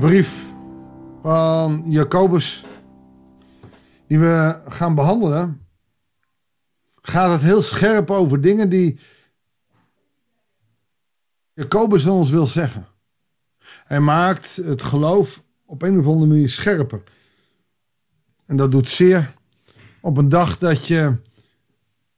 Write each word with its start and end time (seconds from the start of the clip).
de 0.00 0.06
brief 0.06 0.44
van 1.22 1.82
Jacobus, 1.86 2.64
die 4.06 4.18
we 4.18 4.60
gaan 4.68 4.94
behandelen, 4.94 5.66
gaat 7.02 7.30
het 7.30 7.40
heel 7.40 7.62
scherp 7.62 8.10
over 8.10 8.40
dingen 8.40 8.68
die 8.68 8.98
Jacobus 11.52 12.06
ons 12.06 12.30
wil 12.30 12.46
zeggen. 12.46 12.86
Hij 13.84 14.00
maakt 14.00 14.56
het 14.56 14.82
geloof 14.82 15.42
op 15.64 15.82
een 15.82 15.98
of 15.98 16.06
andere 16.06 16.26
manier 16.26 16.50
scherper. 16.50 17.02
En 18.46 18.56
dat 18.56 18.72
doet 18.72 18.88
zeer 18.88 19.34
op 20.00 20.16
een 20.16 20.28
dag 20.28 20.58
dat 20.58 20.86
je 20.86 21.16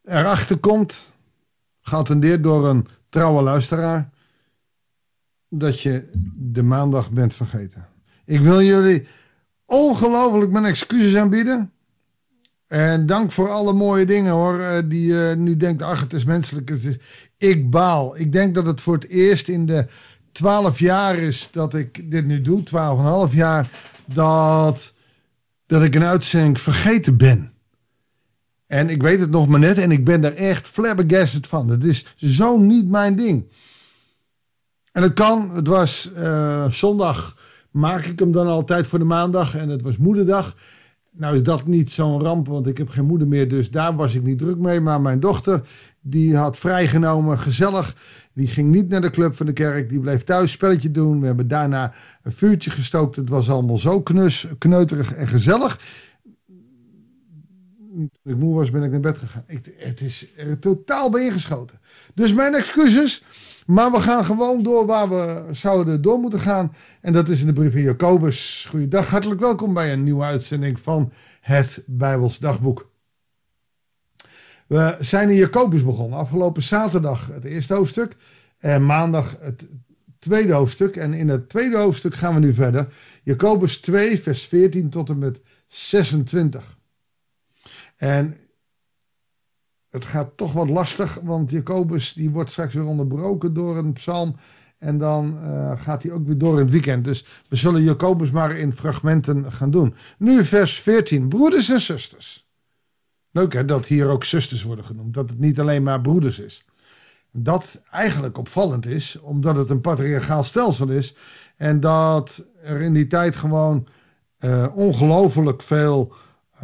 erachter 0.02 0.56
komt, 0.56 1.12
geattendeerd 1.80 2.42
door 2.42 2.68
een 2.68 2.86
trouwe 3.08 3.42
luisteraar, 3.42 4.10
dat 5.48 5.80
je 5.80 6.10
de 6.36 6.62
maandag 6.62 7.10
bent 7.10 7.34
vergeten. 7.34 7.86
Ik 8.24 8.40
wil 8.40 8.62
jullie 8.62 9.06
ongelooflijk 9.66 10.50
mijn 10.50 10.64
excuses 10.64 11.16
aanbieden. 11.16 11.72
En 12.66 13.06
dank 13.06 13.32
voor 13.32 13.50
alle 13.50 13.72
mooie 13.72 14.06
dingen 14.06 14.32
hoor, 14.32 14.60
eh, 14.60 14.82
die 14.84 15.06
je 15.06 15.34
nu 15.38 15.56
denkt, 15.56 15.82
ach 15.82 16.00
het 16.00 16.12
is 16.12 16.24
menselijk. 16.24 16.70
Ik 17.38 17.70
baal. 17.70 18.18
Ik 18.18 18.32
denk 18.32 18.54
dat 18.54 18.66
het 18.66 18.80
voor 18.80 18.94
het 18.94 19.08
eerst 19.08 19.48
in 19.48 19.66
de 19.66 19.86
twaalf 20.32 20.78
jaar 20.78 21.16
is 21.16 21.48
dat 21.52 21.74
ik 21.74 22.10
dit 22.10 22.26
nu 22.26 22.40
doe, 22.40 22.62
twaalf 22.62 22.98
en 22.98 23.04
een 23.04 23.10
half 23.10 23.34
jaar, 23.34 23.70
dat, 24.04 24.92
dat 25.66 25.82
ik 25.82 25.94
een 25.94 26.04
uitzending 26.04 26.60
vergeten 26.60 27.16
ben. 27.16 27.52
En 28.66 28.90
ik 28.90 29.02
weet 29.02 29.20
het 29.20 29.30
nog 29.30 29.48
maar 29.48 29.60
net 29.60 29.78
en 29.78 29.90
ik 29.90 30.04
ben 30.04 30.20
daar 30.20 30.34
echt 30.34 30.68
flabbergasted 30.68 31.46
van. 31.46 31.68
Het 31.68 31.84
is 31.84 32.14
zo 32.16 32.58
niet 32.58 32.88
mijn 32.88 33.16
ding. 33.16 33.44
En 34.98 35.04
het 35.04 35.12
kan, 35.12 35.50
het 35.50 35.66
was 35.66 36.10
uh, 36.16 36.70
zondag, 36.70 37.36
maak 37.70 38.04
ik 38.04 38.18
hem 38.18 38.32
dan 38.32 38.46
altijd 38.46 38.86
voor 38.86 38.98
de 38.98 39.04
maandag 39.04 39.56
en 39.56 39.68
het 39.68 39.82
was 39.82 39.96
moederdag. 39.96 40.54
Nou 41.10 41.34
is 41.34 41.42
dat 41.42 41.66
niet 41.66 41.92
zo'n 41.92 42.20
ramp, 42.20 42.46
want 42.46 42.66
ik 42.66 42.78
heb 42.78 42.88
geen 42.88 43.04
moeder 43.04 43.28
meer, 43.28 43.48
dus 43.48 43.70
daar 43.70 43.96
was 43.96 44.14
ik 44.14 44.22
niet 44.22 44.38
druk 44.38 44.58
mee. 44.58 44.80
Maar 44.80 45.00
mijn 45.00 45.20
dochter, 45.20 45.62
die 46.00 46.36
had 46.36 46.58
vrijgenomen, 46.58 47.38
gezellig. 47.38 47.94
Die 48.32 48.46
ging 48.46 48.70
niet 48.70 48.88
naar 48.88 49.00
de 49.00 49.10
club 49.10 49.34
van 49.34 49.46
de 49.46 49.52
kerk, 49.52 49.88
die 49.88 50.00
bleef 50.00 50.24
thuis 50.24 50.50
spelletje 50.50 50.90
doen. 50.90 51.20
We 51.20 51.26
hebben 51.26 51.48
daarna 51.48 51.92
een 52.22 52.32
vuurtje 52.32 52.70
gestookt. 52.70 53.16
Het 53.16 53.28
was 53.28 53.50
allemaal 53.50 53.76
zo 53.76 54.02
knus, 54.02 54.46
kneuterig 54.58 55.14
en 55.14 55.28
gezellig. 55.28 55.80
Toen 57.98 58.32
ik 58.32 58.36
moe 58.36 58.54
was, 58.54 58.70
ben 58.70 58.82
ik 58.82 58.90
naar 58.90 59.00
bed 59.00 59.18
gegaan. 59.18 59.44
Het 59.76 60.00
is 60.00 60.28
er 60.36 60.58
totaal 60.58 61.10
bij 61.10 61.24
ingeschoten. 61.24 61.80
Dus 62.14 62.32
mijn 62.32 62.54
excuses. 62.54 63.24
Maar 63.66 63.90
we 63.90 64.00
gaan 64.00 64.24
gewoon 64.24 64.62
door 64.62 64.86
waar 64.86 65.08
we 65.08 65.44
zouden 65.50 66.02
door 66.02 66.18
moeten 66.18 66.40
gaan. 66.40 66.74
En 67.00 67.12
dat 67.12 67.28
is 67.28 67.40
in 67.40 67.46
de 67.46 67.52
brief 67.52 67.72
van 67.72 67.82
Jacobus. 67.82 68.66
Goeiedag, 68.68 69.10
hartelijk 69.10 69.40
welkom 69.40 69.74
bij 69.74 69.92
een 69.92 70.04
nieuwe 70.04 70.24
uitzending 70.24 70.80
van 70.80 71.12
het 71.40 71.82
Bijbels 71.86 72.38
Dagboek. 72.38 72.90
We 74.66 74.96
zijn 75.00 75.28
in 75.28 75.36
Jacobus 75.36 75.84
begonnen. 75.84 76.18
Afgelopen 76.18 76.62
zaterdag 76.62 77.26
het 77.26 77.44
eerste 77.44 77.74
hoofdstuk. 77.74 78.16
En 78.58 78.86
maandag 78.86 79.36
het 79.40 79.66
tweede 80.18 80.52
hoofdstuk. 80.52 80.96
En 80.96 81.12
in 81.14 81.28
het 81.28 81.48
tweede 81.48 81.76
hoofdstuk 81.76 82.14
gaan 82.14 82.34
we 82.34 82.40
nu 82.40 82.52
verder. 82.52 82.88
Jacobus 83.22 83.80
2, 83.80 84.22
vers 84.22 84.46
14 84.46 84.88
tot 84.88 85.08
en 85.08 85.18
met 85.18 85.40
26. 85.66 86.77
En 87.98 88.36
het 89.90 90.04
gaat 90.04 90.36
toch 90.36 90.52
wat 90.52 90.68
lastig, 90.68 91.18
want 91.22 91.50
Jacobus 91.50 92.12
die 92.12 92.30
wordt 92.30 92.50
straks 92.50 92.74
weer 92.74 92.84
onderbroken 92.84 93.54
door 93.54 93.76
een 93.76 93.92
psalm. 93.92 94.36
En 94.78 94.98
dan 94.98 95.38
uh, 95.42 95.80
gaat 95.80 96.02
hij 96.02 96.12
ook 96.12 96.26
weer 96.26 96.38
door 96.38 96.54
in 96.54 96.62
het 96.62 96.70
weekend. 96.70 97.04
Dus 97.04 97.24
we 97.48 97.56
zullen 97.56 97.82
Jacobus 97.82 98.30
maar 98.30 98.56
in 98.56 98.72
fragmenten 98.72 99.52
gaan 99.52 99.70
doen. 99.70 99.94
Nu 100.18 100.44
vers 100.44 100.80
14. 100.80 101.28
Broeders 101.28 101.70
en 101.70 101.80
zusters. 101.80 102.48
Leuk 103.30 103.52
hè, 103.52 103.64
dat 103.64 103.86
hier 103.86 104.08
ook 104.08 104.24
zusters 104.24 104.62
worden 104.62 104.84
genoemd. 104.84 105.14
Dat 105.14 105.30
het 105.30 105.38
niet 105.38 105.60
alleen 105.60 105.82
maar 105.82 106.00
broeders 106.00 106.38
is. 106.38 106.64
Dat 107.32 107.82
eigenlijk 107.90 108.38
opvallend 108.38 108.86
is, 108.86 109.20
omdat 109.20 109.56
het 109.56 109.70
een 109.70 109.80
patriarchaal 109.80 110.44
stelsel 110.44 110.88
is. 110.88 111.14
En 111.56 111.80
dat 111.80 112.46
er 112.62 112.80
in 112.80 112.92
die 112.92 113.06
tijd 113.06 113.36
gewoon 113.36 113.86
uh, 114.40 114.66
ongelooflijk 114.74 115.62
veel... 115.62 116.14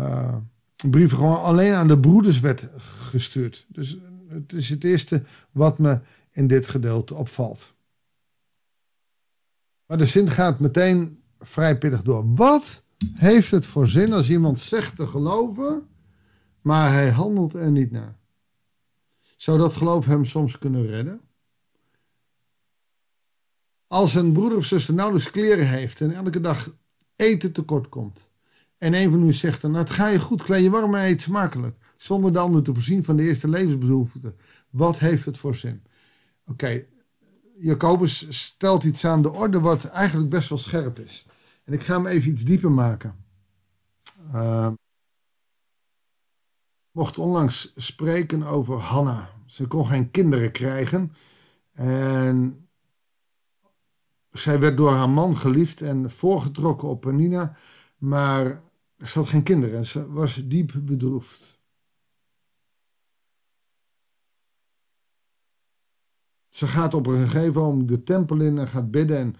Uh, 0.00 0.34
brieven 0.90 1.18
gewoon 1.18 1.42
alleen 1.42 1.72
aan 1.72 1.88
de 1.88 2.00
broeders 2.00 2.40
werd 2.40 2.68
gestuurd. 2.78 3.66
Dus 3.68 3.96
het 4.28 4.52
is 4.52 4.68
het 4.68 4.84
eerste 4.84 5.22
wat 5.50 5.78
me 5.78 6.00
in 6.30 6.46
dit 6.46 6.66
gedeelte 6.66 7.14
opvalt. 7.14 7.72
Maar 9.86 9.98
de 9.98 10.06
zin 10.06 10.30
gaat 10.30 10.60
meteen 10.60 11.22
vrij 11.38 11.78
pittig 11.78 12.02
door. 12.02 12.34
Wat 12.34 12.82
heeft 13.12 13.50
het 13.50 13.66
voor 13.66 13.88
zin 13.88 14.12
als 14.12 14.30
iemand 14.30 14.60
zegt 14.60 14.96
te 14.96 15.06
geloven, 15.06 15.88
maar 16.60 16.92
hij 16.92 17.10
handelt 17.10 17.54
er 17.54 17.70
niet 17.70 17.90
naar? 17.90 18.18
Zou 19.36 19.58
dat 19.58 19.74
geloof 19.74 20.06
hem 20.06 20.24
soms 20.24 20.58
kunnen 20.58 20.86
redden? 20.86 21.20
Als 23.86 24.14
een 24.14 24.32
broeder 24.32 24.58
of 24.58 24.64
zuster 24.64 24.94
nauwelijks 24.94 25.30
kleren 25.30 25.68
heeft 25.68 26.00
en 26.00 26.14
elke 26.14 26.40
dag 26.40 26.70
eten 27.16 27.52
tekort 27.52 27.88
komt, 27.88 28.28
en 28.84 28.94
een 28.94 29.10
van 29.10 29.22
u 29.22 29.32
zegt 29.32 29.60
dan, 29.60 29.70
nou, 29.70 29.84
het 29.84 29.92
ga 29.92 30.06
je 30.06 30.20
goed, 30.20 30.42
kleed 30.42 30.62
je 30.62 30.70
warm 30.70 30.94
eet 30.94 31.20
smakelijk. 31.20 31.76
Zonder 31.96 32.32
de 32.32 32.38
ander 32.38 32.62
te 32.62 32.74
voorzien 32.74 33.04
van 33.04 33.16
de 33.16 33.22
eerste 33.22 33.48
levensbehoeften. 33.48 34.36
Wat 34.70 34.98
heeft 34.98 35.24
het 35.24 35.38
voor 35.38 35.54
zin? 35.54 35.82
Oké, 36.46 36.84
Jacobus 37.58 38.44
stelt 38.44 38.84
iets 38.84 39.04
aan 39.04 39.22
de 39.22 39.32
orde 39.32 39.60
wat 39.60 39.84
eigenlijk 39.84 40.30
best 40.30 40.48
wel 40.48 40.58
scherp 40.58 40.98
is. 40.98 41.26
En 41.64 41.72
ik 41.72 41.82
ga 41.82 41.94
hem 41.94 42.06
even 42.06 42.30
iets 42.30 42.44
dieper 42.44 42.70
maken. 42.70 43.24
Uh, 44.34 44.72
mocht 46.90 47.18
onlangs 47.18 47.72
spreken 47.76 48.42
over 48.42 48.78
Hanna. 48.78 49.30
Ze 49.46 49.66
kon 49.66 49.86
geen 49.86 50.10
kinderen 50.10 50.52
krijgen. 50.52 51.12
En 51.72 52.68
zij 54.30 54.60
werd 54.60 54.76
door 54.76 54.92
haar 54.92 55.10
man 55.10 55.36
geliefd 55.36 55.80
en 55.80 56.10
voorgetrokken 56.10 56.88
op 56.88 57.00
Penina. 57.00 57.56
Maar 57.98 58.62
ze 59.06 59.18
had 59.18 59.28
geen 59.28 59.42
kinderen 59.42 59.78
en 59.78 59.86
ze 59.86 60.12
was 60.12 60.42
diep 60.44 60.72
bedroefd. 60.82 61.62
Ze 66.48 66.66
gaat 66.66 66.94
op 66.94 67.06
een 67.06 67.28
gegeven 67.28 67.62
moment 67.62 67.88
de 67.88 68.02
tempel 68.02 68.40
in 68.40 68.58
en 68.58 68.68
gaat 68.68 68.90
bidden. 68.90 69.16
En 69.16 69.36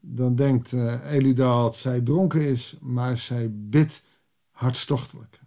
dan 0.00 0.34
denkt 0.34 0.72
uh, 0.72 1.12
Elida 1.12 1.62
dat 1.62 1.76
zij 1.76 2.00
dronken 2.00 2.40
is, 2.40 2.76
maar 2.80 3.18
zij 3.18 3.50
bidt 3.52 4.02
hartstochtelijk. 4.50 5.40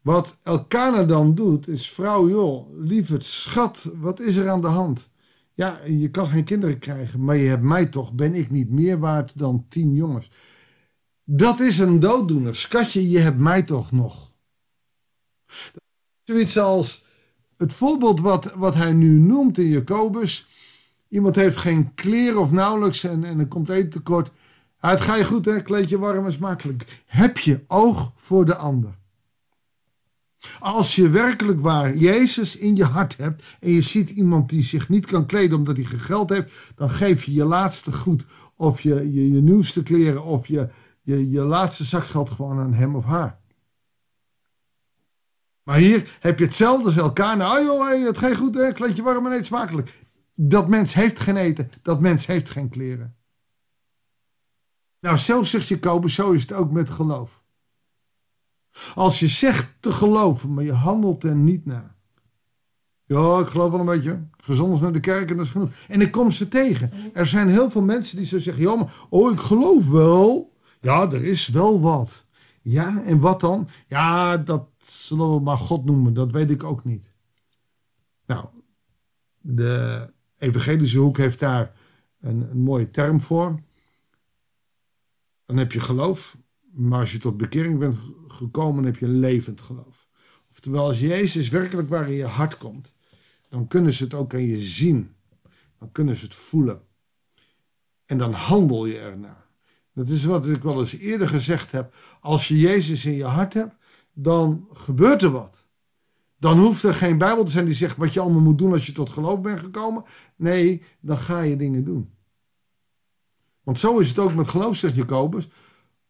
Wat 0.00 0.38
Elkana 0.42 1.04
dan 1.04 1.34
doet, 1.34 1.68
is: 1.68 1.90
vrouw, 1.90 2.28
joh, 2.28 2.78
lieverd, 2.78 3.24
schat, 3.24 3.90
wat 3.94 4.20
is 4.20 4.36
er 4.36 4.48
aan 4.48 4.60
de 4.60 4.66
hand? 4.66 5.08
Ja, 5.54 5.80
je 5.84 6.10
kan 6.10 6.26
geen 6.26 6.44
kinderen 6.44 6.78
krijgen, 6.78 7.24
maar 7.24 7.36
je 7.36 7.48
hebt 7.48 7.62
mij 7.62 7.86
toch, 7.86 8.12
ben 8.12 8.34
ik 8.34 8.50
niet 8.50 8.70
meer 8.70 8.98
waard 8.98 9.38
dan 9.38 9.66
tien 9.68 9.94
jongens? 9.94 10.30
Dat 11.32 11.60
is 11.60 11.78
een 11.78 12.00
dooddoener. 12.00 12.56
Schatje, 12.56 13.10
je 13.10 13.18
hebt 13.18 13.38
mij 13.38 13.62
toch 13.62 13.92
nog. 13.92 14.32
Zoiets 16.22 16.58
als 16.58 17.04
het 17.56 17.72
voorbeeld 17.72 18.20
wat, 18.20 18.52
wat 18.54 18.74
hij 18.74 18.92
nu 18.92 19.18
noemt 19.18 19.58
in 19.58 19.68
Jacobus. 19.68 20.48
Iemand 21.08 21.34
heeft 21.34 21.56
geen 21.56 21.94
kleren 21.94 22.40
of 22.40 22.50
nauwelijks 22.50 23.04
en, 23.04 23.24
en 23.24 23.38
er 23.38 23.46
komt 23.46 23.68
eten 23.68 23.90
tekort. 23.90 24.30
Het 24.76 25.00
ga 25.00 25.14
je 25.14 25.24
goed, 25.24 25.44
hè? 25.44 25.62
Kleed 25.62 25.88
je 25.88 25.98
warm 25.98 26.24
en 26.24 26.32
smakelijk. 26.32 27.02
Heb 27.06 27.38
je 27.38 27.64
oog 27.66 28.12
voor 28.16 28.44
de 28.44 28.56
ander. 28.56 28.98
Als 30.58 30.94
je 30.96 31.10
werkelijk 31.10 31.60
waar 31.60 31.96
Jezus 31.96 32.56
in 32.56 32.76
je 32.76 32.84
hart 32.84 33.16
hebt 33.16 33.44
en 33.60 33.70
je 33.70 33.80
ziet 33.80 34.10
iemand 34.10 34.48
die 34.48 34.62
zich 34.62 34.88
niet 34.88 35.06
kan 35.06 35.26
kleden 35.26 35.58
omdat 35.58 35.76
hij 35.76 35.84
geen 35.84 36.00
geld 36.00 36.30
heeft, 36.30 36.52
dan 36.74 36.90
geef 36.90 37.24
je 37.24 37.32
je 37.32 37.44
laatste 37.44 37.92
goed 37.92 38.24
of 38.56 38.80
je, 38.80 39.12
je, 39.12 39.32
je 39.32 39.42
nieuwste 39.42 39.82
kleren 39.82 40.24
of 40.24 40.46
je, 40.46 40.68
je, 41.10 41.30
je 41.30 41.40
laatste 41.40 41.84
zakgeld 41.84 42.30
gewoon 42.30 42.58
aan 42.58 42.74
hem 42.74 42.96
of 42.96 43.04
haar. 43.04 43.38
Maar 45.62 45.78
hier 45.78 46.18
heb 46.20 46.38
je 46.38 46.44
hetzelfde 46.44 46.84
als 46.84 46.96
elkaar. 46.96 47.36
Nou 47.36 47.64
joh, 47.64 47.86
hey, 47.86 48.00
het 48.00 48.18
gaat 48.18 48.36
goed, 48.36 48.54
hè? 48.54 48.72
kleedje 48.72 49.02
warm 49.02 49.26
en 49.26 49.32
eet 49.32 49.46
smakelijk. 49.46 50.06
Dat 50.34 50.68
mens 50.68 50.94
heeft 50.94 51.20
geen 51.20 51.36
eten, 51.36 51.70
dat 51.82 52.00
mens 52.00 52.26
heeft 52.26 52.50
geen 52.50 52.68
kleren. 52.68 53.16
Nou, 55.00 55.18
zelf 55.18 55.46
zegt 55.46 55.68
Jacobus, 55.68 56.14
zo 56.14 56.30
is 56.30 56.42
het 56.42 56.52
ook 56.52 56.70
met 56.70 56.90
geloof. 56.90 57.42
Als 58.94 59.18
je 59.18 59.28
zegt 59.28 59.74
te 59.80 59.92
geloven, 59.92 60.54
maar 60.54 60.64
je 60.64 60.72
handelt 60.72 61.22
er 61.22 61.34
niet 61.34 61.66
naar. 61.66 61.96
Ja, 63.04 63.38
ik 63.38 63.46
geloof 63.46 63.70
wel 63.70 63.80
een 63.80 63.86
beetje. 63.86 64.26
Gezond 64.36 64.80
naar 64.80 64.92
de 64.92 65.00
kerk 65.00 65.30
en 65.30 65.36
dat 65.36 65.46
is 65.46 65.50
genoeg. 65.50 65.70
En 65.88 66.00
ik 66.00 66.10
kom 66.10 66.30
ze 66.30 66.48
tegen. 66.48 66.92
Er 67.14 67.26
zijn 67.26 67.48
heel 67.48 67.70
veel 67.70 67.82
mensen 67.82 68.16
die 68.16 68.26
zo 68.26 68.38
zeggen, 68.38 68.62
ja, 68.62 68.76
maar, 68.76 68.92
oh, 69.08 69.32
ik 69.32 69.40
geloof 69.40 69.88
wel. 69.88 70.49
Ja, 70.80 71.10
er 71.12 71.24
is 71.24 71.48
wel 71.48 71.80
wat. 71.80 72.24
Ja, 72.62 73.02
en 73.02 73.20
wat 73.20 73.40
dan? 73.40 73.68
Ja, 73.86 74.36
dat 74.36 74.68
zullen 74.78 75.34
we 75.34 75.40
maar 75.40 75.58
God 75.58 75.84
noemen, 75.84 76.14
dat 76.14 76.32
weet 76.32 76.50
ik 76.50 76.64
ook 76.64 76.84
niet. 76.84 77.12
Nou, 78.26 78.46
de 79.38 80.12
evangelische 80.38 80.98
hoek 80.98 81.16
heeft 81.16 81.38
daar 81.38 81.72
een, 82.20 82.50
een 82.50 82.60
mooie 82.60 82.90
term 82.90 83.20
voor. 83.20 83.60
dan 85.44 85.56
heb 85.56 85.72
je 85.72 85.80
geloof. 85.80 86.36
Maar 86.72 87.00
als 87.00 87.12
je 87.12 87.18
tot 87.18 87.36
bekering 87.36 87.78
bent 87.78 87.96
gekomen, 88.28 88.84
heb 88.84 88.96
je 88.96 89.08
levend 89.08 89.60
geloof. 89.60 90.08
Oftewel, 90.50 90.86
als 90.86 91.00
Jezus 91.00 91.48
werkelijk 91.48 91.88
waar 91.88 92.08
in 92.08 92.14
je 92.14 92.26
hart 92.26 92.58
komt, 92.58 92.94
dan 93.48 93.68
kunnen 93.68 93.92
ze 93.92 94.04
het 94.04 94.14
ook 94.14 94.34
aan 94.34 94.46
je 94.46 94.60
zien. 94.60 95.14
Dan 95.78 95.92
kunnen 95.92 96.16
ze 96.16 96.24
het 96.24 96.34
voelen. 96.34 96.82
En 98.06 98.18
dan 98.18 98.32
handel 98.32 98.86
je 98.86 98.98
ernaar. 98.98 99.49
Dat 99.92 100.08
is 100.08 100.24
wat 100.24 100.46
ik 100.46 100.62
wel 100.62 100.80
eens 100.80 100.96
eerder 100.96 101.28
gezegd 101.28 101.72
heb. 101.72 101.94
Als 102.20 102.48
je 102.48 102.58
Jezus 102.58 103.04
in 103.04 103.12
je 103.12 103.24
hart 103.24 103.54
hebt, 103.54 103.74
dan 104.12 104.68
gebeurt 104.72 105.22
er 105.22 105.30
wat. 105.30 105.64
Dan 106.38 106.58
hoeft 106.58 106.82
er 106.82 106.94
geen 106.94 107.18
Bijbel 107.18 107.44
te 107.44 107.50
zijn 107.50 107.64
die 107.64 107.74
zegt 107.74 107.96
wat 107.96 108.12
je 108.12 108.20
allemaal 108.20 108.40
moet 108.40 108.58
doen 108.58 108.72
als 108.72 108.86
je 108.86 108.92
tot 108.92 109.10
geloof 109.10 109.40
bent 109.40 109.60
gekomen. 109.60 110.04
Nee, 110.36 110.82
dan 111.00 111.18
ga 111.18 111.40
je 111.40 111.56
dingen 111.56 111.84
doen. 111.84 112.10
Want 113.62 113.78
zo 113.78 113.98
is 113.98 114.08
het 114.08 114.18
ook 114.18 114.34
met 114.34 114.48
geloof, 114.48 114.76
zegt 114.76 114.94
Jacobus. 114.94 115.48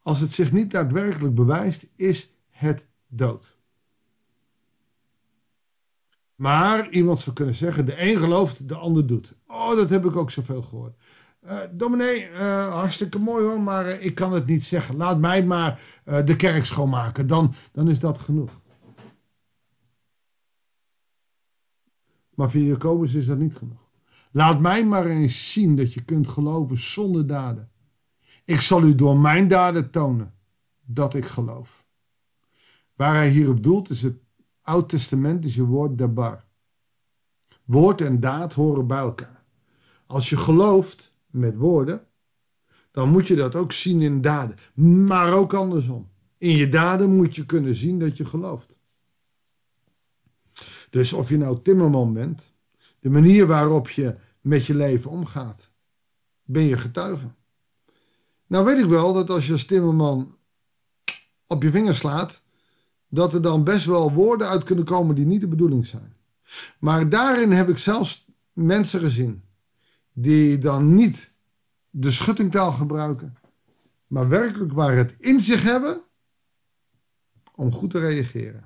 Als 0.03 0.21
het 0.21 0.33
zich 0.33 0.53
niet 0.53 0.71
daadwerkelijk 0.71 1.35
bewijst, 1.35 1.87
is 1.97 2.31
het 2.49 2.87
dood. 3.09 3.59
Maar 6.35 6.91
iemand 6.91 7.21
zou 7.21 7.37
kunnen 7.37 7.55
zeggen: 7.55 7.87
de 7.87 8.03
een 8.03 8.19
gelooft, 8.19 8.69
de 8.69 8.75
ander 8.75 9.07
doet. 9.07 9.35
Oh, 9.47 9.77
dat 9.77 9.91
heb 9.91 10.05
ik 10.05 10.17
ook 10.17 10.31
zoveel 10.31 10.63
gehoord. 10.63 10.97
Uh, 11.45 11.59
dominee, 11.71 12.31
uh, 12.31 12.75
hartstikke 12.75 13.19
mooi 13.19 13.45
hoor, 13.45 13.61
maar 13.61 13.87
uh, 13.87 14.05
ik 14.05 14.15
kan 14.15 14.33
het 14.33 14.47
niet 14.47 14.65
zeggen. 14.65 14.97
Laat 14.97 15.19
mij 15.19 15.45
maar 15.45 15.81
de 16.05 16.37
kerk 16.37 16.65
schoonmaken, 16.65 17.27
dan, 17.27 17.55
dan 17.73 17.89
is 17.89 17.99
dat 17.99 18.19
genoeg. 18.19 18.61
Maar 22.35 22.51
voor 22.51 22.61
Jacobus 22.61 23.15
is 23.15 23.27
dat 23.27 23.39
niet 23.39 23.57
genoeg. 23.57 23.91
Laat 24.33 24.61
mij 24.61 24.85
maar 24.85 25.07
eens 25.07 25.53
zien 25.53 25.77
dat 25.77 25.93
je 25.93 26.05
kunt 26.05 26.29
geloven 26.29 26.79
zonder 26.79 27.27
daden. 27.27 27.71
Ik 28.45 28.61
zal 28.61 28.83
u 28.83 28.95
door 28.95 29.19
mijn 29.19 29.49
daden 29.49 29.91
tonen 29.91 30.35
dat 30.81 31.15
ik 31.15 31.25
geloof. 31.25 31.85
Waar 32.95 33.15
hij 33.15 33.29
hierop 33.29 33.63
doelt 33.63 33.91
is 33.91 34.03
het 34.03 34.19
Oud-testamentische 34.63 35.67
woord 35.67 35.99
dabar. 35.99 36.45
Woord 37.65 38.01
en 38.01 38.21
daad 38.21 38.55
horen 38.55 38.87
bij 38.87 38.99
elkaar. 38.99 39.45
Als 40.07 40.31
je 40.31 40.37
gelooft 40.37 41.15
met 41.31 41.57
woorden, 41.57 42.07
dan 42.91 43.09
moet 43.09 43.27
je 43.27 43.35
dat 43.35 43.55
ook 43.55 43.73
zien 43.73 44.03
in 44.03 44.21
daden. 44.21 44.57
Maar 45.07 45.33
ook 45.33 45.55
andersom. 45.55 46.09
In 46.39 46.57
je 46.57 46.69
daden 46.69 47.17
moet 47.17 47.37
je 47.37 47.47
kunnen 47.47 47.75
zien 47.75 47.99
dat 47.99 48.17
je 48.17 48.25
gelooft. 48.25 48.79
Dus 50.91 51.13
of 51.13 51.29
je 51.29 51.37
nou 51.37 51.63
timmerman 51.63 52.13
bent, 52.13 52.53
de 52.99 53.11
manier 53.11 53.47
waarop 53.47 53.89
je 53.89 54.17
met 54.41 54.67
je 54.67 54.75
leven 54.75 55.11
omgaat, 55.11 55.71
ben 56.45 56.63
je 56.63 56.77
getuige. 56.77 57.31
Nou 58.47 58.65
weet 58.65 58.79
ik 58.79 58.89
wel 58.89 59.13
dat 59.13 59.31
als 59.31 59.47
je 59.47 59.53
als 59.53 59.65
timmerman 59.65 60.37
op 61.47 61.63
je 61.63 61.71
vingers 61.71 61.99
slaat, 61.99 62.43
dat 63.09 63.35
er 63.35 63.43
dan 63.43 63.65
best 63.65 63.87
wel 63.87 64.13
woorden 64.13 64.49
uit 64.49 64.63
kunnen 64.63 64.85
komen 64.85 65.15
die 65.15 65.27
niet 65.27 65.41
de 65.41 65.49
bedoeling 65.49 65.87
zijn. 65.87 66.15
Maar 66.79 67.09
daarin 67.09 67.53
heb 67.53 67.69
ik 67.69 67.79
zelfs 67.79 68.27
mensen 68.53 69.01
gezien 69.01 69.43
die 70.21 70.59
dan 70.59 70.95
niet 70.95 71.33
de 71.91 72.11
schuttingtaal 72.11 72.73
gebruiken, 72.73 73.37
maar 74.07 74.29
werkelijk 74.29 74.73
waar 74.73 74.97
het 74.97 75.15
in 75.19 75.41
zich 75.41 75.63
hebben 75.63 76.01
om 77.55 77.73
goed 77.73 77.91
te 77.91 77.99
reageren. 77.99 78.65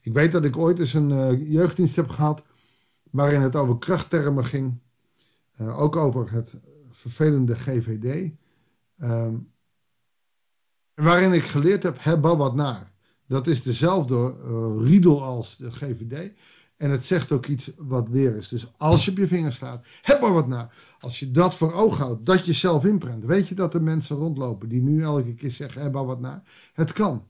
Ik 0.00 0.12
weet 0.12 0.32
dat 0.32 0.44
ik 0.44 0.56
ooit 0.56 0.78
eens 0.78 0.94
een 0.94 1.10
uh, 1.10 1.52
jeugddienst 1.52 1.96
heb 1.96 2.08
gehad 2.08 2.42
waarin 3.10 3.40
het 3.40 3.56
over 3.56 3.78
krachttermen 3.78 4.44
ging, 4.44 4.78
uh, 5.60 5.80
ook 5.80 5.96
over 5.96 6.32
het 6.32 6.54
vervelende 6.90 7.54
GVD, 7.54 8.30
uh, 8.98 9.28
waarin 10.94 11.32
ik 11.32 11.42
geleerd 11.42 11.82
heb, 11.82 11.96
heb 12.00 12.22
wat 12.22 12.54
naar. 12.54 12.92
Dat 13.26 13.46
is 13.46 13.62
dezelfde 13.62 14.14
uh, 14.14 14.88
riedel 14.88 15.22
als 15.22 15.56
de 15.56 15.72
GVD. 15.72 16.32
En 16.82 16.90
het 16.90 17.04
zegt 17.04 17.32
ook 17.32 17.46
iets 17.46 17.72
wat 17.76 18.08
weer 18.08 18.36
is. 18.36 18.48
Dus 18.48 18.72
als 18.76 19.04
je 19.04 19.10
op 19.10 19.16
je 19.16 19.26
vingers 19.26 19.56
slaat, 19.56 19.84
heb 20.02 20.20
maar 20.20 20.32
wat 20.32 20.48
na. 20.48 20.70
Als 21.00 21.18
je 21.18 21.30
dat 21.30 21.54
voor 21.54 21.72
ogen 21.72 22.04
houdt, 22.04 22.26
dat 22.26 22.46
je 22.46 22.52
zelf 22.52 22.84
inprent. 22.84 23.24
Weet 23.24 23.48
je 23.48 23.54
dat 23.54 23.74
er 23.74 23.82
mensen 23.82 24.16
rondlopen 24.16 24.68
die 24.68 24.82
nu 24.82 25.02
elke 25.02 25.34
keer 25.34 25.50
zeggen, 25.50 25.82
heb 25.82 25.92
maar 25.92 26.06
wat 26.06 26.20
na. 26.20 26.42
Het 26.72 26.92
kan. 26.92 27.24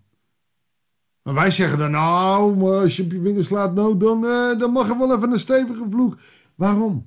Maar 1.23 1.35
wij 1.35 1.51
zeggen 1.51 1.79
dan, 1.79 1.91
nou, 1.91 2.57
maar 2.57 2.81
als 2.81 2.97
je 2.97 3.03
op 3.03 3.13
je 3.13 3.21
vingers 3.21 3.47
slaat, 3.47 3.75
nou, 3.75 3.97
dan, 3.97 4.25
uh, 4.25 4.59
dan 4.59 4.73
mag 4.73 4.89
er 4.89 4.99
wel 4.99 5.17
even 5.17 5.33
een 5.33 5.39
stevige 5.39 5.87
vloek. 5.91 6.19
Waarom? 6.55 7.07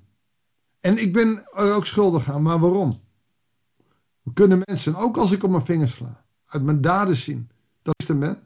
En 0.80 0.98
ik 0.98 1.13
ben 1.13 1.44
er 1.53 1.74
ook 1.74 1.86
schuldig 1.86 2.31
aan, 2.31 2.41
maar 2.41 2.59
waarom? 2.59 3.01
We 4.21 4.33
kunnen 4.33 4.62
mensen, 4.65 4.95
ook 4.95 5.18
als 5.18 5.31
ik 5.31 5.44
op 5.44 5.50
mijn 5.50 5.65
vingers 5.65 5.94
sla, 5.94 6.25
uit 6.45 6.63
mijn 6.63 6.81
daden 6.81 7.15
zien 7.15 7.50
dat 7.81 7.94
is 7.98 8.06
de 8.06 8.15
mens. 8.15 8.38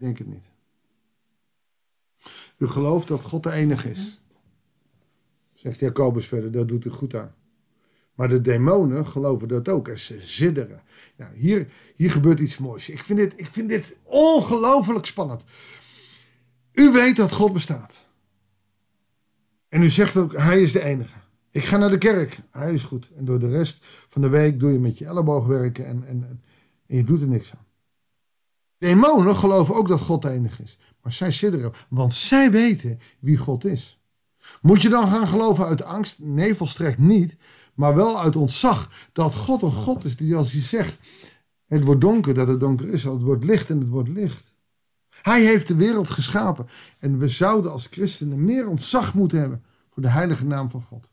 Denk 0.00 0.18
het 0.18 0.26
niet. 0.26 0.50
U 2.58 2.66
gelooft 2.66 3.08
dat 3.08 3.22
God 3.22 3.42
de 3.42 3.52
enige 3.52 3.90
is. 3.90 4.20
Zegt 5.54 5.80
Jacobus 5.80 6.26
verder, 6.26 6.52
dat 6.52 6.68
doet 6.68 6.84
u 6.84 6.90
goed 6.90 7.14
aan. 7.14 7.34
Maar 8.14 8.28
de 8.28 8.40
demonen 8.40 9.06
geloven 9.06 9.48
dat 9.48 9.68
ook 9.68 9.88
en 9.88 9.98
ze 9.98 10.18
zidderen. 10.20 10.82
Nou, 11.16 11.36
hier, 11.36 11.72
hier 11.94 12.10
gebeurt 12.10 12.40
iets 12.40 12.58
moois. 12.58 12.88
Ik 12.88 13.02
vind 13.02 13.18
dit, 13.18 13.32
ik 13.36 13.50
vind 13.50 13.68
dit 13.68 13.96
ongelooflijk 14.02 15.06
spannend. 15.06 15.44
U 16.72 16.92
weet 16.92 17.16
dat 17.16 17.32
God 17.32 17.52
bestaat. 17.52 18.06
En 19.68 19.82
u 19.82 19.88
zegt 19.88 20.16
ook, 20.16 20.36
hij 20.36 20.62
is 20.62 20.72
de 20.72 20.82
enige. 20.82 21.18
Ik 21.50 21.64
ga 21.64 21.76
naar 21.76 21.90
de 21.90 21.98
kerk. 21.98 22.40
Hij 22.50 22.72
is 22.72 22.84
goed. 22.84 23.10
En 23.14 23.24
door 23.24 23.38
de 23.38 23.48
rest 23.48 23.84
van 24.08 24.22
de 24.22 24.28
week 24.28 24.60
doe 24.60 24.72
je 24.72 24.78
met 24.78 24.98
je 24.98 25.06
elleboog 25.06 25.46
werken 25.46 25.86
en, 25.86 26.06
en, 26.06 26.42
en 26.86 26.96
je 26.96 27.04
doet 27.04 27.20
er 27.20 27.28
niks 27.28 27.52
aan. 27.54 27.66
Demonen 28.80 29.36
geloven 29.36 29.74
ook 29.74 29.88
dat 29.88 30.00
God 30.00 30.22
de 30.22 30.30
enige 30.30 30.62
is. 30.62 30.78
Maar 31.02 31.12
zij 31.12 31.32
sidderen, 31.32 31.72
want 31.88 32.14
zij 32.14 32.50
weten 32.50 32.98
wie 33.18 33.36
God 33.36 33.64
is. 33.64 34.00
Moet 34.62 34.82
je 34.82 34.88
dan 34.88 35.08
gaan 35.08 35.26
geloven 35.26 35.66
uit 35.66 35.82
angst? 35.82 36.18
Nee, 36.18 36.54
volstrekt 36.54 36.98
niet. 36.98 37.36
Maar 37.74 37.94
wel 37.94 38.20
uit 38.20 38.36
ontzag 38.36 39.08
dat 39.12 39.34
God 39.34 39.62
een 39.62 39.72
God 39.72 40.04
is 40.04 40.16
die 40.16 40.36
als 40.36 40.52
hij 40.52 40.62
zegt... 40.62 40.98
Het 41.66 41.84
wordt 41.84 42.00
donker, 42.00 42.34
dat 42.34 42.48
het 42.48 42.60
donker 42.60 42.88
is. 42.88 43.04
Het 43.04 43.22
wordt 43.22 43.44
licht 43.44 43.70
en 43.70 43.78
het 43.78 43.88
wordt 43.88 44.08
licht. 44.08 44.54
Hij 45.08 45.44
heeft 45.44 45.66
de 45.66 45.74
wereld 45.74 46.10
geschapen. 46.10 46.66
En 46.98 47.18
we 47.18 47.28
zouden 47.28 47.72
als 47.72 47.86
christenen 47.86 48.44
meer 48.44 48.68
ontzag 48.68 49.14
moeten 49.14 49.38
hebben 49.38 49.64
voor 49.90 50.02
de 50.02 50.08
heilige 50.08 50.46
naam 50.46 50.70
van 50.70 50.82
God. 50.82 51.10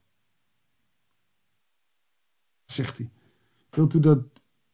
Zegt 2.65 2.97
hij. 2.97 3.09
Wilt 3.69 3.93
u 3.93 3.99
dat 3.99 4.19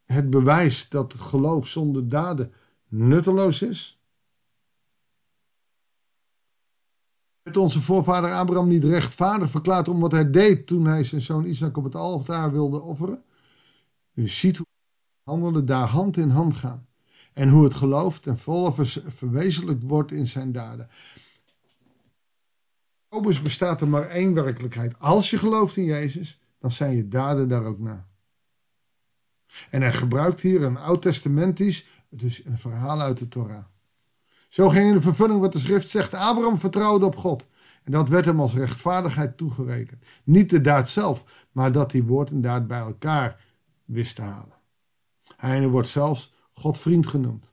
het 0.06 0.30
bewijs 0.30 0.90
dat 0.90 1.14
geloof 1.14 1.68
zonder 1.68 2.10
daden 2.10 2.54
nutteloos 2.94 3.62
is? 3.62 4.02
Werd 7.42 7.58
onze 7.58 7.82
voorvader 7.82 8.34
Abraham 8.34 8.68
niet 8.68 8.84
rechtvaardig 8.84 9.50
verklaard 9.50 9.88
om 9.88 10.00
wat 10.00 10.12
hij 10.12 10.32
deed 10.32 10.68
toen 10.68 10.86
hij 10.86 11.04
zijn 11.04 11.22
zoon 11.22 11.46
Isaac 11.46 11.78
op 11.78 11.84
het 11.84 11.96
altaar 11.96 12.52
wilde 12.52 12.82
offeren? 12.82 13.24
U 14.14 14.28
ziet 14.28 14.58
hoe 14.58 14.68
handelen 15.24 15.66
daar 15.66 15.88
hand 15.88 16.18
in 16.18 16.30
hand 16.30 16.56
gaan. 16.56 16.88
En 17.34 17.50
hoe 17.50 17.64
het 17.64 17.74
geloof 17.74 18.20
ten 18.20 18.38
volle 18.38 18.74
verwezenlijkt 19.08 19.84
wordt 19.84 20.12
in 20.12 20.28
zijn 20.28 20.52
daden. 20.52 20.90
Jacobus 23.10 23.42
bestaat 23.42 23.82
er 23.82 23.88
maar 23.88 24.08
één 24.08 24.34
werkelijkheid. 24.34 25.00
Als 25.00 25.30
je 25.30 25.38
gelooft 25.38 25.78
in 25.78 25.84
Jezus, 25.84 26.40
dan 26.60 26.72
zijn 26.72 26.96
je 26.96 27.08
daden 27.08 27.48
daar 27.48 27.66
ook 27.66 27.80
na. 27.80 28.08
En 29.70 29.82
hij 29.82 29.94
gebruikt 29.94 30.42
hier 30.42 30.64
een 30.64 30.78
oud-testamentisch 30.78 31.88
dus 32.16 32.46
een 32.46 32.58
verhaal 32.58 33.02
uit 33.02 33.18
de 33.18 33.28
Torah. 33.28 33.64
Zo 34.50 34.70
ging 34.70 34.88
in 34.88 34.94
de 34.94 35.02
vervulling 35.02 35.40
wat 35.40 35.54
de 35.54 35.60
schrift 35.60 35.90
zegt. 35.90 36.14
Abraham 36.14 36.60
vertrouwde 36.60 37.06
op 37.06 37.16
God. 37.16 37.48
En 37.84 37.92
dat 37.92 38.10
werd 38.10 38.26
hem 38.26 38.40
als 38.40 38.54
rechtvaardigheid 38.54 39.38
toegerekend. 39.38 40.04
Niet 40.24 40.50
de 40.50 40.62
daad 40.62 40.90
zelf, 40.90 41.48
maar 41.52 41.72
dat 41.72 41.92
hij 41.92 42.04
woord 42.04 42.30
en 42.30 42.42
daad 42.42 42.68
bij 42.68 42.80
elkaar 42.80 43.46
wist 43.86 44.16
te 44.16 44.22
halen. 44.22 44.58
Hij 45.36 45.68
wordt 45.68 45.88
zelfs 45.88 46.34
God 46.54 46.80
vriend 46.80 47.08
genoemd. 47.08 47.52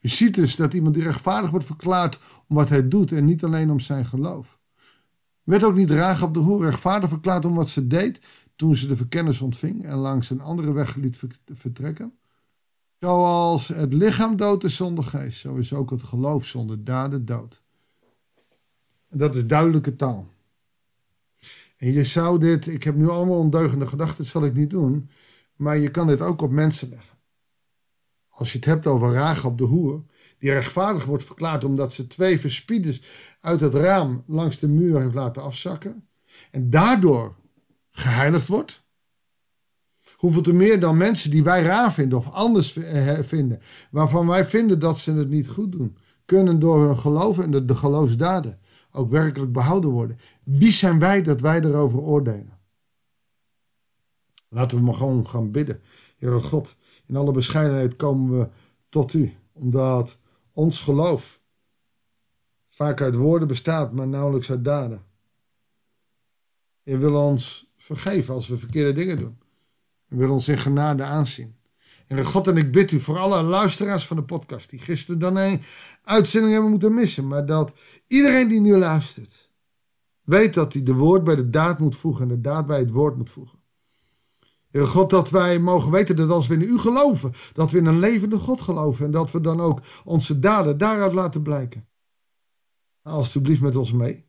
Je 0.00 0.08
ziet 0.08 0.34
dus 0.34 0.56
dat 0.56 0.74
iemand 0.74 0.94
die 0.94 1.04
rechtvaardig 1.04 1.50
wordt 1.50 1.66
verklaard 1.66 2.18
om 2.48 2.56
wat 2.56 2.68
hij 2.68 2.88
doet 2.88 3.12
en 3.12 3.24
niet 3.24 3.44
alleen 3.44 3.70
om 3.70 3.80
zijn 3.80 4.06
geloof. 4.06 4.58
Werd 5.42 5.64
ook 5.64 5.74
niet 5.74 5.90
Raag 5.90 6.22
op 6.22 6.34
de 6.34 6.40
hoer 6.40 6.64
rechtvaardig 6.64 7.08
verklaard 7.08 7.44
om 7.44 7.54
wat 7.54 7.68
ze 7.68 7.86
deed 7.86 8.20
toen 8.56 8.76
ze 8.76 8.86
de 8.86 8.96
verkennis 8.96 9.40
ontving 9.40 9.84
en 9.84 9.96
langs 9.96 10.30
een 10.30 10.40
andere 10.40 10.72
weg 10.72 10.94
liet 10.94 11.18
vertrekken? 11.52 12.12
Zoals 13.04 13.68
het 13.68 13.92
lichaam 13.92 14.36
dood 14.36 14.64
is 14.64 14.76
zonder 14.76 15.04
geest, 15.04 15.40
zo 15.40 15.54
is 15.54 15.72
ook 15.72 15.90
het 15.90 16.02
geloof 16.02 16.46
zonder 16.46 16.84
daden 16.84 17.24
dood. 17.24 17.62
Dat 19.10 19.34
is 19.34 19.46
duidelijke 19.46 19.96
taal. 19.96 20.28
En 21.76 21.92
je 21.92 22.04
zou 22.04 22.38
dit, 22.38 22.66
ik 22.66 22.82
heb 22.82 22.94
nu 22.94 23.08
allemaal 23.08 23.38
ondeugende 23.38 23.86
gedachten, 23.86 24.16
dat 24.16 24.26
zal 24.26 24.44
ik 24.44 24.54
niet 24.54 24.70
doen, 24.70 25.10
maar 25.56 25.78
je 25.78 25.90
kan 25.90 26.06
dit 26.06 26.20
ook 26.20 26.42
op 26.42 26.50
mensen 26.50 26.88
leggen. 26.88 27.18
Als 28.28 28.52
je 28.52 28.58
het 28.58 28.66
hebt 28.66 28.86
over 28.86 29.12
Raag 29.12 29.44
op 29.44 29.58
de 29.58 29.64
hoer, 29.64 30.02
die 30.38 30.50
rechtvaardig 30.50 31.04
wordt 31.04 31.24
verklaard 31.24 31.64
omdat 31.64 31.92
ze 31.92 32.06
twee 32.06 32.40
verspieders 32.40 33.02
uit 33.40 33.60
het 33.60 33.74
raam 33.74 34.24
langs 34.26 34.58
de 34.58 34.68
muur 34.68 35.00
heeft 35.00 35.14
laten 35.14 35.42
afzakken. 35.42 36.08
En 36.50 36.70
daardoor 36.70 37.36
geheiligd 37.90 38.48
wordt. 38.48 38.83
Hoeveel 40.24 40.42
te 40.42 40.52
meer 40.52 40.80
dan 40.80 40.96
mensen 40.96 41.30
die 41.30 41.42
wij 41.42 41.62
raar 41.62 41.92
vinden 41.92 42.18
of 42.18 42.32
anders 42.32 42.76
eh, 42.76 43.18
vinden, 43.22 43.60
waarvan 43.90 44.26
wij 44.26 44.44
vinden 44.46 44.78
dat 44.78 44.98
ze 44.98 45.14
het 45.14 45.28
niet 45.28 45.48
goed 45.48 45.72
doen, 45.72 45.96
kunnen 46.24 46.58
door 46.58 46.84
hun 46.84 46.98
geloof 46.98 47.38
en 47.38 47.50
de, 47.50 47.64
de 47.64 47.74
geloofsdaden 47.74 48.58
ook 48.92 49.10
werkelijk 49.10 49.52
behouden 49.52 49.90
worden. 49.90 50.18
Wie 50.44 50.72
zijn 50.72 50.98
wij 50.98 51.22
dat 51.22 51.40
wij 51.40 51.60
erover 51.60 51.98
oordelen? 51.98 52.58
Laten 54.48 54.78
we 54.78 54.84
maar 54.84 54.94
gewoon 54.94 55.28
gaan 55.28 55.50
bidden. 55.50 55.82
Heer 56.16 56.40
God, 56.40 56.76
in 57.06 57.16
alle 57.16 57.32
bescheidenheid 57.32 57.96
komen 57.96 58.38
we 58.38 58.48
tot 58.88 59.12
u, 59.12 59.32
omdat 59.52 60.18
ons 60.52 60.80
geloof 60.80 61.40
vaak 62.68 63.00
uit 63.00 63.14
woorden 63.14 63.48
bestaat, 63.48 63.92
maar 63.92 64.08
nauwelijks 64.08 64.50
uit 64.50 64.64
daden. 64.64 65.02
Je 66.82 66.98
wil 66.98 67.14
ons 67.14 67.72
vergeven 67.76 68.34
als 68.34 68.48
we 68.48 68.58
verkeerde 68.58 68.92
dingen 68.92 69.18
doen. 69.18 69.42
Wil 70.08 70.30
ons 70.30 70.48
in 70.48 70.58
genade 70.58 71.02
aanzien. 71.02 71.56
En 72.06 72.24
God 72.24 72.46
en 72.46 72.56
ik 72.56 72.72
bid 72.72 72.90
u 72.90 73.00
voor 73.00 73.18
alle 73.18 73.42
luisteraars 73.42 74.06
van 74.06 74.16
de 74.16 74.24
podcast 74.24 74.70
die 74.70 74.78
gisteren 74.78 75.20
dan 75.20 75.36
een 75.36 75.62
uitzending 76.02 76.52
hebben 76.52 76.70
moeten 76.70 76.94
missen, 76.94 77.26
maar 77.26 77.46
dat 77.46 77.72
iedereen 78.06 78.48
die 78.48 78.60
nu 78.60 78.76
luistert 78.76 79.44
weet 80.24 80.54
dat 80.54 80.72
hij 80.72 80.82
de 80.82 80.94
woord 80.94 81.24
bij 81.24 81.36
de 81.36 81.50
daad 81.50 81.78
moet 81.78 81.96
voegen 81.96 82.22
en 82.22 82.28
de 82.28 82.40
daad 82.40 82.66
bij 82.66 82.78
het 82.78 82.90
woord 82.90 83.16
moet 83.16 83.30
voegen. 83.30 83.58
Heer 84.70 84.86
God, 84.86 85.10
dat 85.10 85.30
wij 85.30 85.58
mogen 85.58 85.90
weten 85.90 86.16
dat 86.16 86.30
als 86.30 86.46
we 86.46 86.54
in 86.54 86.60
u 86.60 86.78
geloven, 86.78 87.32
dat 87.52 87.70
we 87.70 87.78
in 87.78 87.86
een 87.86 87.98
levende 87.98 88.38
God 88.38 88.60
geloven 88.60 89.04
en 89.04 89.10
dat 89.10 89.30
we 89.30 89.40
dan 89.40 89.60
ook 89.60 89.80
onze 90.04 90.38
daden 90.38 90.78
daaruit 90.78 91.12
laten 91.12 91.42
blijken. 91.42 91.88
Alsjeblieft 93.02 93.60
met 93.60 93.76
ons 93.76 93.92
mee 93.92 94.26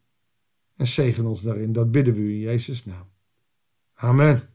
en 0.75 0.88
zegen 0.88 1.25
ons 1.25 1.41
daarin. 1.41 1.74
Dat 1.74 1.91
bidden 1.91 2.13
we 2.13 2.20
u 2.20 2.32
in 2.32 2.39
Jezus' 2.39 2.86
naam. 2.86 3.10
Amen. 3.94 4.54